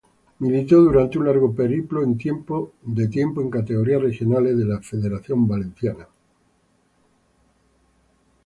Militó 0.39 0.77
durante 0.81 1.19
un 1.19 1.27
largo 1.27 1.53
periplo 1.53 2.01
de 2.03 2.15
tiempo 3.07 3.41
en 3.41 3.51
categorías 3.51 4.01
regionales 4.01 4.57
de 4.57 4.65
la 4.65 4.81
federación 4.81 5.47
valenciana. 5.47 6.07